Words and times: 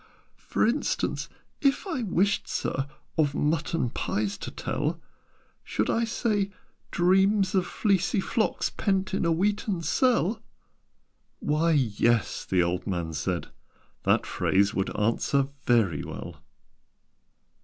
"For 0.39 0.65
instance, 0.65 1.29
if 1.61 1.85
I 1.85 2.01
wished, 2.01 2.47
Sir, 2.47 2.87
Of 3.19 3.35
mutton 3.35 3.91
pies 3.91 4.35
to 4.39 4.49
tell, 4.49 4.99
Should 5.63 5.91
I 5.91 6.05
say 6.05 6.49
'dreams 6.89 7.53
of 7.53 7.67
fleecy 7.67 8.19
flocks 8.19 8.71
Pent 8.71 9.13
in 9.13 9.25
a 9.25 9.31
wheaten 9.31 9.83
cell'?" 9.83 10.41
"Why, 11.37 11.69
yes," 11.73 12.45
the 12.45 12.63
old 12.63 12.87
man 12.87 13.13
said: 13.13 13.49
"that 14.01 14.25
phrase 14.25 14.73
Would 14.73 14.89
answer 14.99 15.49
very 15.67 16.03
well. 16.03 16.37